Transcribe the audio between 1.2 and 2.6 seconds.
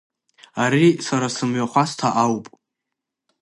сымҩахәасҭа ауп…